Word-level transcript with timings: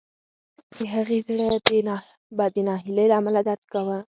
د 0.75 0.77
هغې 0.93 1.19
زړه 1.27 1.47
به 2.35 2.45
د 2.53 2.55
ناهیلۍ 2.67 3.05
له 3.09 3.15
امله 3.19 3.39
درد 3.47 3.63
کاوه 3.73 3.97